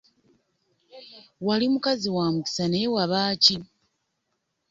[1.45, 3.55] Wali mukazi wa mukisa naye waba ki?